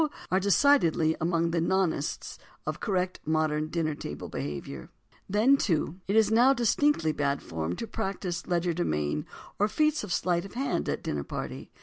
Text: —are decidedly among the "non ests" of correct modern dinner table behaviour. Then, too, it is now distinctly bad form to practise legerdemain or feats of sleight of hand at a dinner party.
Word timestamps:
—are 0.31 0.39
decidedly 0.39 1.15
among 1.21 1.51
the 1.51 1.61
"non 1.61 1.93
ests" 1.93 2.39
of 2.65 2.79
correct 2.79 3.19
modern 3.23 3.67
dinner 3.67 3.93
table 3.93 4.29
behaviour. 4.29 4.89
Then, 5.29 5.57
too, 5.57 5.97
it 6.07 6.15
is 6.15 6.31
now 6.31 6.55
distinctly 6.55 7.11
bad 7.11 7.43
form 7.43 7.75
to 7.75 7.85
practise 7.85 8.47
legerdemain 8.47 9.25
or 9.59 9.67
feats 9.67 10.03
of 10.03 10.11
sleight 10.11 10.43
of 10.43 10.55
hand 10.55 10.89
at 10.89 10.99
a 11.01 11.03
dinner 11.03 11.23
party. 11.23 11.69